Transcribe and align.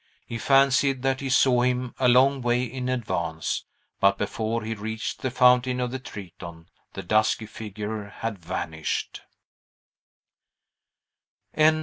He 0.25 0.39
fancied 0.39 1.03
that 1.03 1.19
he 1.19 1.29
saw 1.29 1.61
him 1.61 1.93
a 1.99 2.07
long 2.07 2.41
way 2.41 2.63
in 2.63 2.89
advance, 2.89 3.65
but 3.99 4.17
before 4.17 4.63
he 4.63 4.73
reached 4.73 5.21
the 5.21 5.29
Fountain 5.29 5.79
of 5.79 5.91
the 5.91 5.99
Triton 5.99 6.69
the 6.93 7.03
dusky 7.03 7.45
figure 7.45 8.05
had 8.09 8.39
vanished. 8.39 9.21